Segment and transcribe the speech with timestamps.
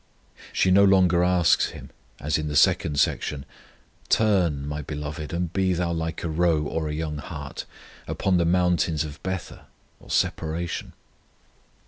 [0.51, 3.45] She no longer asks Him, as in the second section:
[4.09, 7.65] Turn, my Beloved, and be Thou like a roe or a young hart
[8.07, 9.65] Upon the mountains of Bether
[10.07, 10.93] [separation].